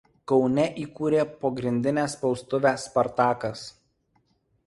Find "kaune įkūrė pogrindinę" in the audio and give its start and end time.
0.29-2.05